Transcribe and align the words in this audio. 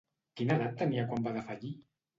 Quina 0.39 0.55
edat 0.61 0.73
tenia 0.81 1.07
quan 1.13 1.29
va 1.29 1.37
defallir? 1.39 1.75